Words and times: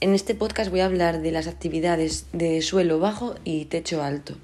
En 0.00 0.14
este 0.14 0.36
podcast 0.36 0.70
voy 0.70 0.78
a 0.78 0.84
hablar 0.84 1.22
de 1.22 1.32
las 1.32 1.48
actividades 1.48 2.26
de 2.32 2.62
suelo 2.62 3.00
bajo 3.00 3.34
y 3.42 3.64
techo 3.64 4.00
alto. 4.00 4.34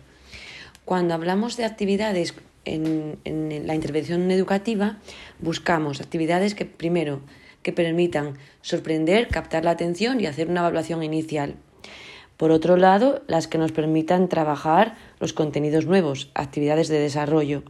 Cuando 0.85 1.15
hablamos 1.15 1.57
de 1.57 1.65
actividades 1.65 2.35
en, 2.65 3.21
la 3.65 3.77
intervención 3.77 4.29
educativa, 4.33 4.99
buscamos 5.39 6.01
actividades 6.01 6.57
que 6.57 6.65
primero 6.65 7.21
que 7.63 7.73
permitan 7.73 8.37
sorprender, 8.63 9.29
captar 9.29 9.65
la 9.65 9.71
atención 9.71 10.21
y 10.21 10.27
hacer 10.27 10.49
una 10.49 10.63
evaluación 10.63 11.05
inicial. 11.05 11.55
Por 12.37 12.51
otro 12.51 12.77
lado, 12.77 13.23
las 13.29 13.47
que 13.47 13.59
nos 13.59 13.71
permitan 13.71 14.29
trabajar 14.29 14.97
los 15.21 15.33
contenidos 15.33 15.87
nuevos, 15.87 16.33
actividades 16.35 16.89
de 16.89 16.99
desarrollo. 16.99 17.63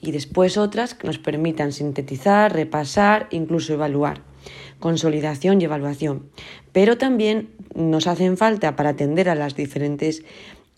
Y 0.00 0.12
después 0.12 0.56
otras 0.56 0.94
que 0.94 1.06
nos 1.06 1.18
permitan 1.18 1.72
sintetizar, 1.72 2.54
repasar, 2.54 3.28
incluso 3.32 3.74
evaluar. 3.74 4.27
Consolidación 4.80 5.60
y 5.60 5.64
evaluación. 5.64 6.30
Pero 6.72 6.98
también 6.98 7.50
nos 7.74 8.06
hacen 8.06 8.36
falta 8.36 8.76
para 8.76 8.90
atender 8.90 9.28
a 9.28 9.34
las 9.34 9.54
diferentes 9.54 10.22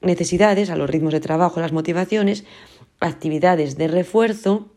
necesidades, 0.03 0.71
a 0.71 0.77
los 0.77 0.89
ritmos 0.89 1.13
de 1.13 1.21
trabajo, 1.21 1.61
las 1.61 1.73
motivaciones, 1.73 2.45
actividades 3.01 3.77
de 3.77 3.89
refuerzo 3.89 4.69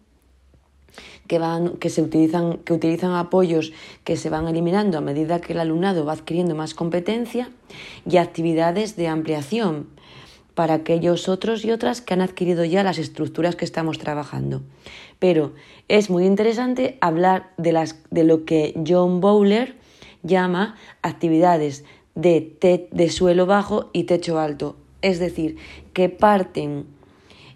que, 1.28 1.40
van, 1.40 1.78
que, 1.78 1.90
se 1.90 2.02
utilizan, 2.02 2.58
que 2.60 2.74
utilizan 2.74 3.14
apoyos 3.14 3.72
que 4.04 4.18
se 4.18 4.30
van 4.30 4.48
eliminando 4.48 4.98
a 4.98 5.02
medida 5.02 5.42
que 5.42 5.54
el 5.54 5.60
alumnado 5.60 6.06
va 6.06 6.14
adquiriendo 6.14 6.56
más 6.56 6.74
competencia 6.74 7.50
y 8.10 8.18
actividades 8.18 8.96
de 8.96 9.08
ampliación 9.08 9.88
para 10.56 10.76
aquellos 10.76 11.30
otros 11.30 11.66
y 11.66 11.72
otras 11.72 12.02
que 12.02 12.14
han 12.14 12.22
adquirido 12.22 12.64
ya 12.66 12.84
las 12.84 12.98
estructuras 12.98 13.56
que 13.56 13.66
estamos 13.66 14.00
trabajando. 14.00 14.62
Pero 15.20 15.54
es 15.88 16.10
muy 16.10 16.26
interesante 16.26 16.98
hablar 17.02 17.52
de, 17.58 17.72
las, 17.72 17.98
de 18.12 18.24
lo 18.24 18.46
que 18.46 18.74
John 18.88 19.22
Bowler 19.22 19.76
llama 20.22 20.76
actividades 21.02 21.84
de, 22.16 22.88
de 22.92 23.10
suelo 23.10 23.46
bajo 23.46 23.90
y 23.94 24.04
techo 24.04 24.40
alto, 24.40 24.76
es 25.02 25.20
decir, 25.20 25.58
que 25.94 26.10
parten 26.10 26.86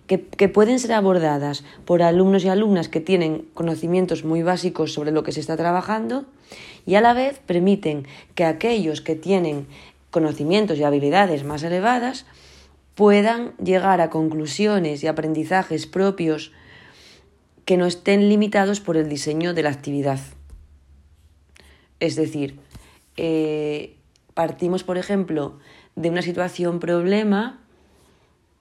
que, 0.08 0.48
pueden 0.48 0.80
ser 0.80 0.94
abordadas 0.94 1.64
por 1.86 2.02
alumnos 2.02 2.46
y 2.46 2.48
alumnas 2.48 2.88
que 2.88 3.02
tienen 3.02 3.46
conocimientos 3.54 4.24
muy 4.24 4.42
básicos 4.42 4.94
sobre 4.94 5.12
lo 5.12 5.24
que 5.24 5.34
se 5.34 5.42
está 5.42 5.58
trabajando 5.58 6.26
y 6.86 6.96
a 6.96 7.02
la 7.02 7.14
vez 7.14 7.40
permiten 7.46 8.08
que 8.34 8.46
aquellos 8.46 9.02
que 9.02 9.16
tienen 9.16 9.68
conocimientos 10.10 10.80
y 10.80 10.84
habilidades 10.84 11.44
más 11.44 11.62
elevadas 11.64 12.26
puedan 12.98 13.56
llegar 13.58 14.02
a 14.02 14.10
conclusiones 14.10 15.04
y 15.04 15.08
aprendizajes 15.08 15.86
propios 15.86 16.52
que 17.64 17.78
no 17.78 17.86
estén 17.86 18.28
limitados 18.28 18.80
por 18.80 18.98
el 18.98 19.08
diseño 19.08 19.54
de 19.54 19.62
la 19.62 19.70
actividad. 19.70 20.20
Es 22.00 22.16
decir, 22.16 22.60
eh, 23.16 23.96
partimos, 24.34 24.84
por 24.84 24.98
ejemplo, 24.98 25.60
de 25.96 26.10
una 26.10 26.24
situación 26.24 26.80
problema 26.80 27.60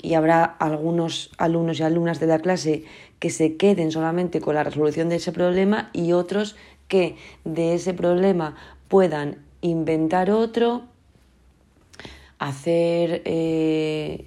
y 0.03 0.12
habrá 0.12 0.45
algunos 0.45 1.31
alumnos 1.39 1.81
y 1.81 1.84
alumnas 1.84 2.21
de 2.21 2.27
la 2.27 2.39
clase 2.39 2.84
que 3.19 3.31
se 3.31 3.56
queden 3.56 3.91
solamente 3.91 4.43
con 4.43 4.55
la 4.55 4.65
resolución 4.65 5.09
de 5.09 5.17
ese 5.17 5.33
problema 5.33 5.89
y 5.95 6.12
otros 6.12 6.56
que 6.89 7.17
de 7.45 7.75
ese 7.75 7.95
problema 7.95 8.55
puedan 8.89 9.39
inventar 9.62 10.31
otro, 10.31 10.84
hacer, 12.39 13.23
eh, 13.25 14.27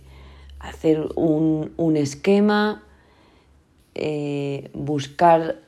hacer 0.60 1.10
un, 1.16 1.72
un, 1.78 1.98
esquema, 1.98 2.84
eh, 3.96 4.70
buscar 4.74 5.60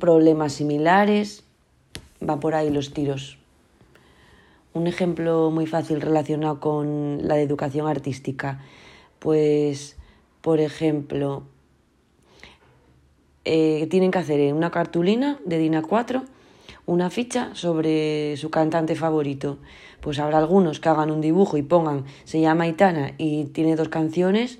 problemas 0.00 0.54
similares, 0.54 1.44
va 2.28 2.40
por 2.40 2.54
ahí 2.54 2.70
los 2.70 2.92
tiros. 2.92 3.38
Un 4.72 4.86
ejemplo 4.86 5.50
muy 5.50 5.66
fácil 5.66 6.00
relacionado 6.00 6.60
con 6.60 7.26
la 7.28 7.38
educación 7.38 7.86
artística 7.86 8.60
pues, 9.24 9.96
por 10.42 10.60
ejemplo, 10.60 11.44
eh, 13.46 13.86
tienen 13.90 14.10
que 14.10 14.18
hacer 14.18 14.52
una 14.52 14.70
cartulina 14.70 15.40
de 15.46 15.56
DIN 15.56 15.72
A4 15.72 16.24
una 16.86 17.10
ficha 17.10 17.50
sobre 17.54 18.36
su 18.36 18.50
cantante 18.50 18.94
favorito. 18.94 19.58
Pues 20.00 20.18
habrá 20.18 20.38
algunos 20.38 20.80
que 20.80 20.88
hagan 20.88 21.10
un 21.10 21.20
dibujo 21.20 21.56
y 21.56 21.62
pongan 21.62 22.04
se 22.24 22.40
llama 22.40 22.64
Aitana 22.64 23.14
y 23.18 23.44
tiene 23.46 23.76
dos 23.76 23.88
canciones 23.88 24.58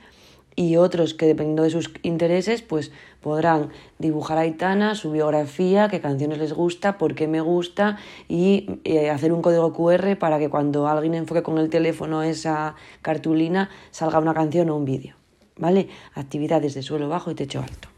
y 0.57 0.77
otros 0.77 1.15
que 1.15 1.27
dependiendo 1.27 1.65
de 1.65 1.71
sus 1.71 1.91
intereses 2.03 2.63
pues 2.63 2.93
podrán 3.21 3.71
dibujar 3.99 4.39
a 4.39 4.43
Aitana, 4.43 4.95
su 4.95 5.11
biografía, 5.11 5.89
qué 5.89 6.01
canciones 6.01 6.39
les 6.39 6.53
gusta, 6.53 6.99
por 6.99 7.15
qué 7.15 7.27
me 7.27 7.41
gusta 7.41 7.97
y 8.29 8.81
eh, 8.85 9.11
hacer 9.11 9.33
un 9.33 9.43
código 9.43 9.73
QR 9.73 10.17
para 10.19 10.39
que 10.39 10.51
cuando 10.51 10.87
alguien 10.87 11.15
enfoque 11.15 11.43
con 11.43 11.59
el 11.59 11.71
teléfono 11.71 12.23
esa 12.23 12.75
cartulina 13.03 13.71
salga 13.91 14.19
una 14.19 14.35
canción 14.35 14.71
o 14.71 14.77
un 14.77 14.85
vídeo. 14.85 15.17
¿Vale? 15.57 15.89
Actividades 16.15 16.75
de 16.75 16.83
suelo 16.83 17.09
bajo 17.09 17.31
y 17.31 17.35
techo 17.37 17.61
alto. 17.61 17.94